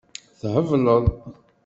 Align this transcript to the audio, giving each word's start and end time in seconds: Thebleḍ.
Thebleḍ. 0.39 1.05